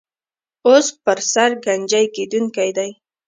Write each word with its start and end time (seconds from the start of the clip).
اوس 0.67 0.87
پر 1.03 1.17
سر 1.33 1.49
ګنجۍ 1.65 2.05
کېدونکی 2.15 2.69
دی. 2.77 2.89